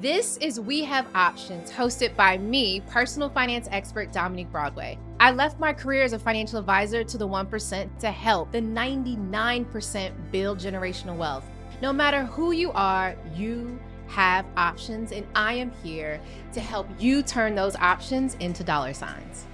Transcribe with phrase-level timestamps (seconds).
[0.00, 4.98] This is We Have Options, hosted by me, personal finance expert Dominique Broadway.
[5.20, 10.12] I left my career as a financial advisor to the 1% to help the 99%
[10.30, 11.46] build generational wealth.
[11.80, 16.20] No matter who you are, you have options, and I am here
[16.52, 19.46] to help you turn those options into dollar signs.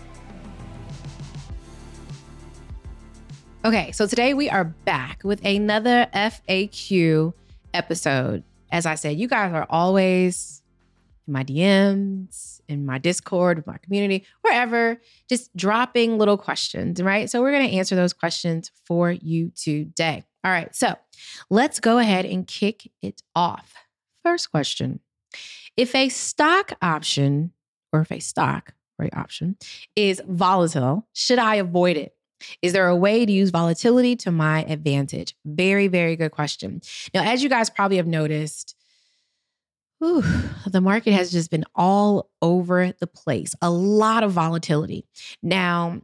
[3.64, 7.32] Okay, so today we are back with another FAQ
[7.72, 8.43] episode
[8.73, 10.62] as I said, you guys are always
[11.29, 17.30] in my DMs, in my Discord, my community, wherever, just dropping little questions, right?
[17.30, 20.25] So we're going to answer those questions for you today.
[20.43, 20.96] All right, so
[21.50, 23.75] let's go ahead and kick it off.
[24.25, 25.00] First question
[25.77, 27.52] If a stock option
[27.93, 29.57] or if a stock or option
[29.94, 32.16] is volatile, should I avoid it?
[32.60, 35.36] Is there a way to use volatility to my advantage?
[35.44, 36.80] Very, very good question.
[37.14, 38.77] Now, as you guys probably have noticed,
[39.98, 40.24] whew,
[40.66, 45.06] the market has just been all over the place, a lot of volatility.
[45.42, 46.02] Now,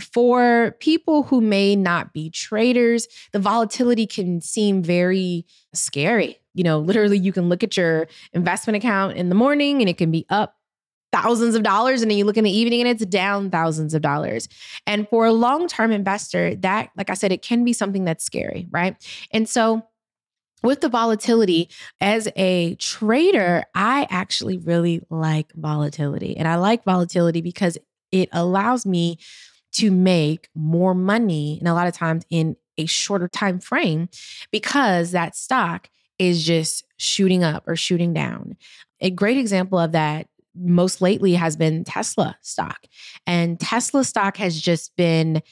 [0.00, 6.38] for people who may not be traders, the volatility can seem very scary.
[6.54, 9.96] You know, literally, you can look at your investment account in the morning and it
[9.98, 10.57] can be up
[11.12, 14.02] thousands of dollars and then you look in the evening and it's down thousands of
[14.02, 14.48] dollars.
[14.86, 18.66] And for a long-term investor, that like I said it can be something that's scary,
[18.70, 18.96] right?
[19.32, 19.82] And so
[20.62, 21.70] with the volatility
[22.00, 26.36] as a trader, I actually really like volatility.
[26.36, 27.78] And I like volatility because
[28.10, 29.18] it allows me
[29.74, 34.08] to make more money and a lot of times in a shorter time frame
[34.50, 38.56] because that stock is just shooting up or shooting down.
[39.00, 40.26] A great example of that
[40.60, 42.86] most lately has been Tesla stock.
[43.26, 45.42] And Tesla stock has just been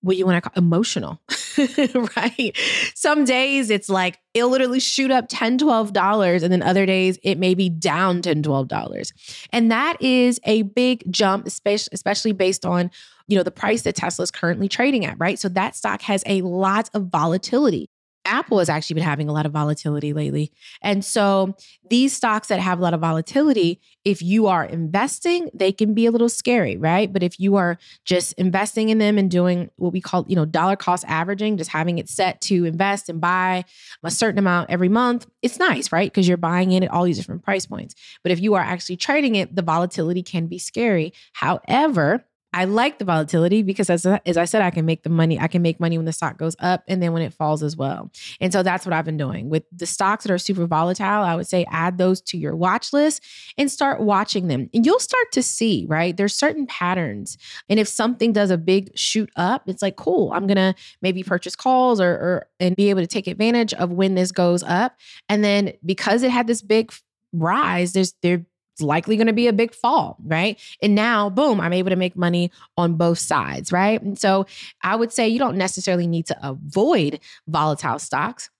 [0.00, 1.20] what you want to call emotional,
[2.16, 2.56] right?
[2.94, 7.36] Some days it's like it'll literally shoot up 10 $12, and then other days it
[7.36, 9.12] may be down 10 $12.
[9.52, 12.90] And that is a big jump, especially based on
[13.26, 15.38] you know the price that Tesla is currently trading at, right?
[15.38, 17.90] So that stock has a lot of volatility.
[18.28, 20.52] Apple has actually been having a lot of volatility lately.
[20.82, 21.56] And so
[21.88, 26.06] these stocks that have a lot of volatility, if you are investing, they can be
[26.06, 27.10] a little scary, right?
[27.12, 30.44] But if you are just investing in them and doing what we call, you know,
[30.44, 33.64] dollar cost averaging, just having it set to invest and buy
[34.04, 36.12] a certain amount every month, it's nice, right?
[36.12, 37.94] Because you're buying in at all these different price points.
[38.22, 41.14] But if you are actually trading it, the volatility can be scary.
[41.32, 45.38] However, I like the volatility because as, as I said, I can make the money.
[45.38, 47.76] I can make money when the stock goes up and then when it falls as
[47.76, 48.10] well.
[48.40, 51.22] And so that's what I've been doing with the stocks that are super volatile.
[51.22, 53.22] I would say add those to your watch list
[53.58, 54.70] and start watching them.
[54.72, 56.16] And you'll start to see, right?
[56.16, 57.36] There's certain patterns.
[57.68, 61.22] And if something does a big shoot up, it's like, cool, I'm going to maybe
[61.22, 64.96] purchase calls or, or and be able to take advantage of when this goes up.
[65.28, 66.92] And then because it had this big
[67.32, 68.46] rise, there's there
[68.78, 70.56] it's likely going to be a big fall, right?
[70.80, 74.00] And now, boom, I'm able to make money on both sides, right?
[74.00, 74.46] And so
[74.84, 77.18] I would say you don't necessarily need to avoid
[77.48, 78.50] volatile stocks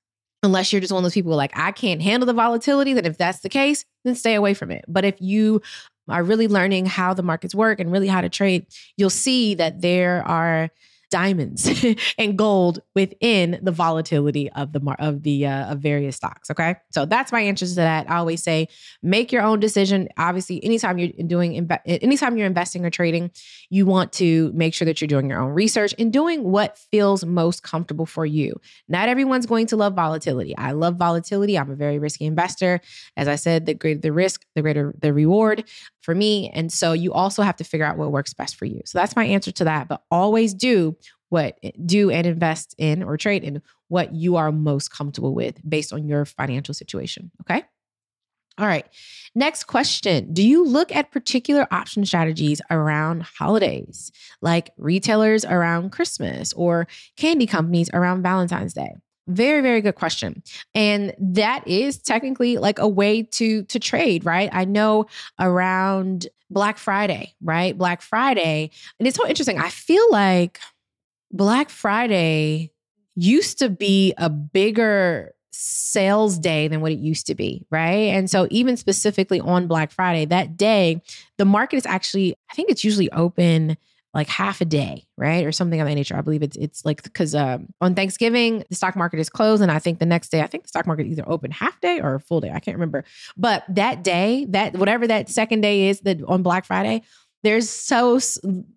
[0.42, 2.94] unless you're just one of those people like, I can't handle the volatility.
[2.94, 4.84] Then if that's the case, then stay away from it.
[4.88, 5.62] But if you
[6.08, 9.82] are really learning how the markets work and really how to trade, you'll see that
[9.82, 10.70] there are
[11.10, 11.70] diamonds
[12.18, 16.50] and gold within the volatility of the of the uh, of various stocks.
[16.50, 18.10] Okay, so that's my answer to that.
[18.10, 18.68] I always say
[19.02, 20.08] make your own decision.
[20.16, 23.30] Obviously, anytime you're doing anytime you're investing or trading,
[23.70, 27.24] you want to make sure that you're doing your own research and doing what feels
[27.24, 28.54] most comfortable for you.
[28.88, 30.56] Not everyone's going to love volatility.
[30.56, 31.58] I love volatility.
[31.58, 32.80] I'm a very risky investor.
[33.16, 35.64] As I said, the greater the risk, the greater the reward
[36.08, 36.48] for me.
[36.54, 38.80] And so you also have to figure out what works best for you.
[38.86, 39.88] So that's my answer to that.
[39.88, 40.96] But always do
[41.28, 45.92] what do and invest in or trade in what you are most comfortable with based
[45.92, 47.30] on your financial situation.
[47.42, 47.62] Okay.
[48.56, 48.86] All right.
[49.34, 50.32] Next question.
[50.32, 56.88] Do you look at particular option strategies around holidays, like retailers around Christmas or
[57.18, 58.94] candy companies around Valentine's Day?
[59.28, 60.42] Very, very good question.
[60.74, 64.48] And that is technically like a way to to trade, right?
[64.52, 65.06] I know
[65.38, 67.76] around Black Friday, right?
[67.76, 68.70] Black Friday.
[68.98, 69.58] And it's so interesting.
[69.58, 70.58] I feel like
[71.30, 72.72] Black Friday
[73.16, 78.14] used to be a bigger sales day than what it used to be, right?
[78.14, 81.02] And so, even specifically on Black Friday, that day,
[81.36, 83.76] the market is actually, I think it's usually open
[84.18, 85.44] like half a day, right?
[85.46, 86.16] Or something of that nature.
[86.16, 89.70] I believe it's it's like because um, on Thanksgiving the stock market is closed, and
[89.70, 92.18] I think the next day I think the stock market either open half day or
[92.18, 92.50] full day.
[92.50, 93.04] I can't remember,
[93.36, 97.02] but that day, that whatever that second day is that on Black Friday,
[97.44, 98.18] there's so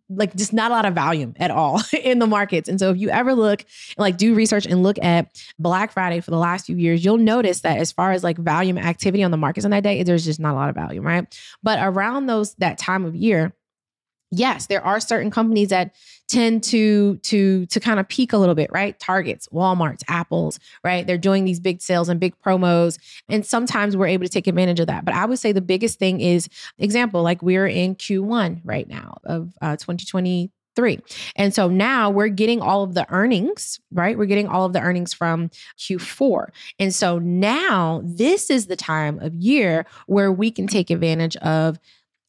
[0.10, 2.70] like just not a lot of volume at all in the markets.
[2.70, 3.66] And so if you ever look
[3.98, 7.62] like do research and look at Black Friday for the last few years, you'll notice
[7.62, 10.40] that as far as like volume activity on the markets on that day, there's just
[10.40, 11.26] not a lot of volume, right?
[11.64, 13.54] But around those that time of year,
[14.32, 15.94] yes, there are certain companies that
[16.28, 18.98] tend to to to kind of peak a little bit, right?
[19.00, 21.06] Targets, Walmart's, Apple's, right?
[21.06, 22.98] They're doing these big sales and big promos,
[23.30, 25.04] and sometimes we're able to take advantage of that.
[25.06, 26.48] But I would say the biggest thing is
[26.80, 31.00] example, like we're in Q1 right now of uh, 2020 three.
[31.36, 34.18] And so now we're getting all of the earnings, right?
[34.18, 36.48] We're getting all of the earnings from Q4.
[36.80, 41.78] And so now this is the time of year where we can take advantage of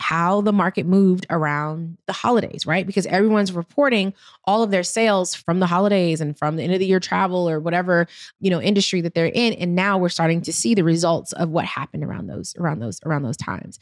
[0.00, 2.86] how the market moved around the holidays, right?
[2.86, 4.12] Because everyone's reporting
[4.44, 7.48] all of their sales from the holidays and from the end of the year travel
[7.48, 8.06] or whatever,
[8.40, 11.50] you know, industry that they're in and now we're starting to see the results of
[11.50, 13.78] what happened around those around those around those times.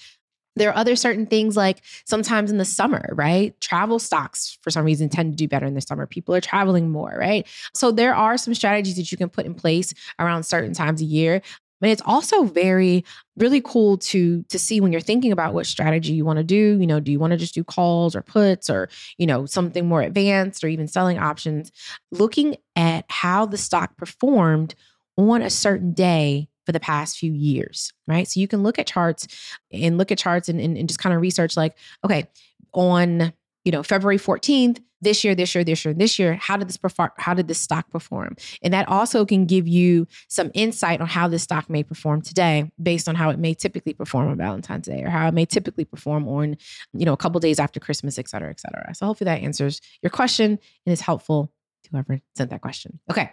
[0.57, 3.59] There are other certain things like sometimes in the summer, right?
[3.61, 6.07] Travel stocks for some reason tend to do better in the summer.
[6.07, 7.47] People are traveling more, right?
[7.73, 11.09] So there are some strategies that you can put in place around certain times of
[11.09, 11.41] year
[11.81, 13.05] but it's also very
[13.37, 16.79] really cool to to see when you're thinking about what strategy you want to do
[16.81, 18.89] you know do you want to just do calls or puts or
[19.19, 21.73] you know something more advanced or even selling options
[22.11, 24.75] looking at how the stock performed
[25.17, 28.29] on a certain day for the past few years right?
[28.29, 29.27] So you can look at charts
[29.73, 32.29] and look at charts and, and, and just kind of research like okay
[32.73, 33.33] on
[33.65, 36.77] you know february 14th this year, this year, this year, this year, how did this
[36.77, 37.11] perform?
[37.17, 38.37] How did this stock perform?
[38.63, 42.71] And that also can give you some insight on how this stock may perform today
[42.83, 45.85] based on how it may typically perform on Valentine's Day or how it may typically
[45.85, 46.57] perform on,
[46.93, 48.95] you know, a couple days after Christmas, et cetera, et cetera.
[48.95, 51.53] So hopefully that answers your question and is helpful
[51.85, 53.01] to whoever sent that question.
[53.11, 53.31] Okay.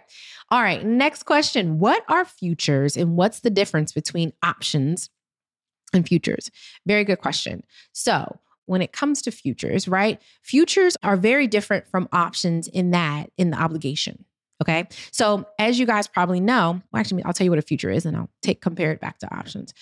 [0.50, 0.84] All right.
[0.84, 1.78] Next question.
[1.78, 5.10] What are futures and what's the difference between options
[5.92, 6.50] and futures?
[6.86, 7.62] Very good question.
[7.92, 8.38] So
[8.68, 10.20] when it comes to futures, right?
[10.42, 14.24] Futures are very different from options in that, in the obligation.
[14.60, 14.88] Okay.
[15.12, 18.04] So as you guys probably know, well, actually, I'll tell you what a future is
[18.04, 19.72] and I'll take compare it back to options.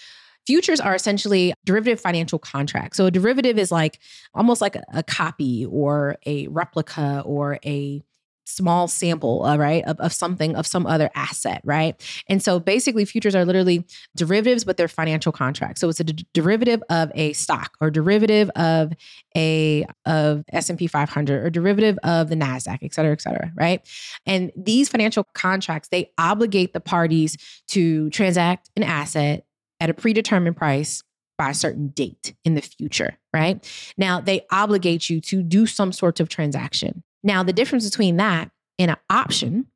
[0.47, 2.97] Futures are essentially derivative financial contracts.
[2.97, 3.99] So a derivative is like
[4.35, 8.03] almost like a, a copy or a replica or a
[8.47, 12.01] small sample, uh, right, of, of something, of some other asset, right?
[12.29, 13.85] And so basically, futures are literally
[14.17, 15.81] derivatives, but they're financial contracts.
[15.81, 18.93] So it's a d- derivative of a stock or derivative of
[19.37, 23.87] a of S&P 500 or derivative of the NASDAQ, et cetera, et cetera, right?
[24.25, 27.37] And these financial contracts, they obligate the parties
[27.69, 29.45] to transact an asset
[29.81, 31.03] at a predetermined price
[31.39, 33.93] by a certain date in the future, right?
[33.99, 37.03] Now, they obligate you to do some sort of transaction.
[37.27, 39.67] Now, the difference between that and an option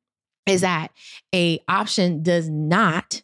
[0.47, 0.71] is mm-hmm.
[0.71, 0.91] that
[1.35, 3.21] a option does not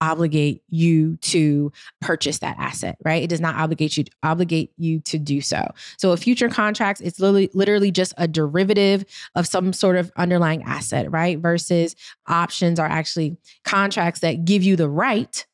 [0.00, 3.22] obligate you to purchase that asset, right?
[3.22, 5.66] It does not obligate you to obligate you to do so.
[5.96, 9.04] So a future contracts, it's literally literally just a derivative
[9.34, 11.38] of some sort of underlying asset, right?
[11.38, 11.96] Versus
[12.28, 15.44] options are actually contracts that give you the right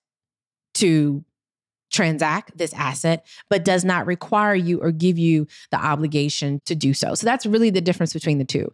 [0.74, 1.24] to
[1.94, 6.92] transact this asset, but does not require you or give you the obligation to do
[6.92, 7.14] so.
[7.14, 8.72] So that's really the difference between the two.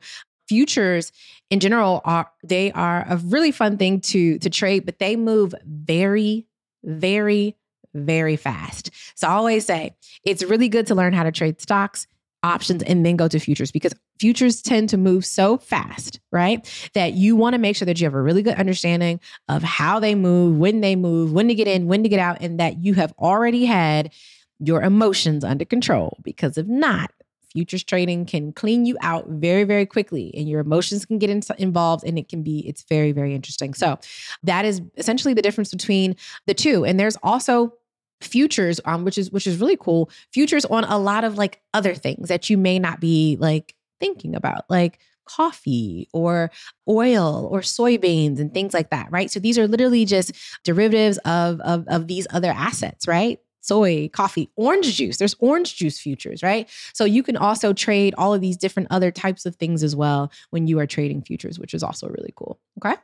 [0.48, 1.12] Futures
[1.50, 5.54] in general are they are a really fun thing to to trade, but they move
[5.64, 6.46] very,
[6.82, 7.56] very,
[7.94, 8.90] very fast.
[9.14, 9.94] So I always say
[10.24, 12.08] it's really good to learn how to trade stocks
[12.42, 16.90] options and then go to futures because futures tend to move so fast, right?
[16.94, 20.00] That you want to make sure that you have a really good understanding of how
[20.00, 22.82] they move, when they move, when to get in, when to get out, and that
[22.82, 24.12] you have already had
[24.58, 26.18] your emotions under control.
[26.22, 27.10] Because if not,
[27.52, 31.42] futures trading can clean you out very very quickly and your emotions can get in,
[31.58, 33.98] involved and it can be it's very very interesting so
[34.42, 36.14] that is essentially the difference between
[36.46, 37.72] the two and there's also
[38.20, 41.94] futures um which is which is really cool futures on a lot of like other
[41.94, 46.50] things that you may not be like thinking about like coffee or
[46.88, 50.32] oil or soybeans and things like that right so these are literally just
[50.64, 55.18] derivatives of of, of these other assets right soy, coffee, orange juice.
[55.18, 56.68] There's orange juice futures, right?
[56.92, 60.32] So you can also trade all of these different other types of things as well
[60.50, 62.58] when you are trading futures, which is also really cool.
[62.78, 62.96] Okay.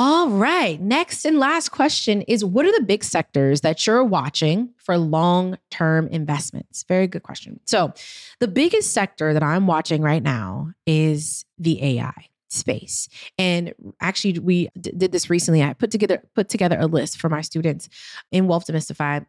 [0.00, 0.80] All right.
[0.80, 5.58] Next and last question is What are the big sectors that you're watching for long
[5.72, 6.84] term investments?
[6.86, 7.58] Very good question.
[7.66, 7.92] So,
[8.38, 12.14] the biggest sector that I'm watching right now is the AI
[12.48, 13.08] space.
[13.38, 15.64] And actually, we d- did this recently.
[15.64, 17.88] I put together put together a list for my students
[18.30, 19.26] in Wealth Demystified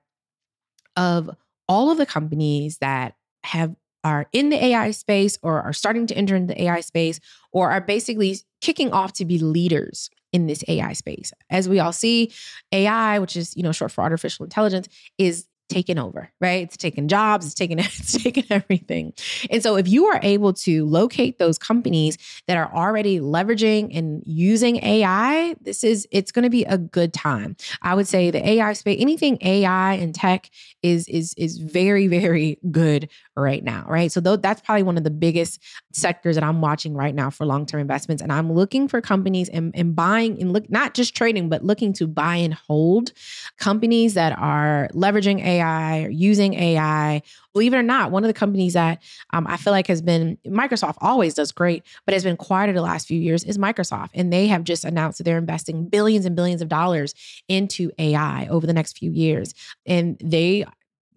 [0.96, 1.32] of
[1.68, 6.16] all of the companies that have are in the AI space or are starting to
[6.16, 7.20] enter into the AI space
[7.52, 11.32] or are basically kicking off to be leaders in this AI space.
[11.50, 12.32] As we all see,
[12.72, 16.64] AI, which is, you know, short for artificial intelligence, is taken over, right?
[16.64, 19.14] It's taken jobs, it's taken it's taken everything.
[19.50, 22.18] And so if you are able to locate those companies
[22.48, 27.14] that are already leveraging and using AI, this is it's going to be a good
[27.14, 27.56] time.
[27.82, 30.50] I would say the AI space, anything AI and tech
[30.82, 33.10] is is is very very good
[33.40, 34.12] right now, right?
[34.12, 35.62] So that's probably one of the biggest
[35.94, 39.72] sectors that I'm watching right now for long-term investments and I'm looking for companies and,
[39.76, 43.12] and buying and look not just trading but looking to buy and hold
[43.58, 47.22] companies that are leveraging AI or using AI
[47.54, 49.02] believe it or not, one of the companies that
[49.34, 52.82] um, I feel like has been Microsoft always does great, but has been quieter the
[52.82, 54.10] last few years is Microsoft.
[54.14, 57.16] And they have just announced that they're investing billions and billions of dollars
[57.48, 59.54] into AI over the next few years.
[59.86, 60.66] And they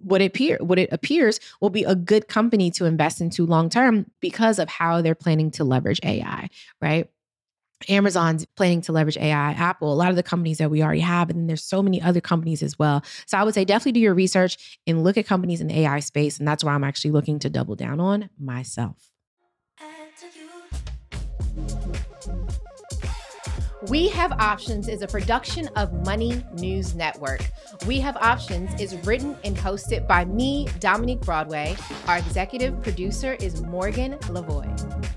[0.03, 3.69] what it appear what it appears will be a good company to invest into long
[3.69, 6.49] term because of how they're planning to leverage AI,
[6.81, 7.09] right?
[7.89, 11.31] Amazon's planning to leverage AI, Apple, a lot of the companies that we already have,
[11.31, 13.03] and then there's so many other companies as well.
[13.27, 16.01] So I would say definitely do your research and look at companies in the AI
[16.01, 19.12] space, and that's where I'm actually looking to double down on myself.
[23.89, 27.51] We Have Options is a production of Money News Network.
[27.85, 31.77] We Have Options is written and hosted by me, Dominique Broadway.
[32.07, 35.12] Our executive producer is Morgan Lavoie.